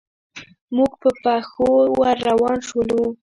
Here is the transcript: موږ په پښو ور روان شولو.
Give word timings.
موږ 0.75 0.91
په 1.01 1.09
پښو 1.23 1.69
ور 1.99 2.17
روان 2.29 2.57
شولو. 2.67 3.01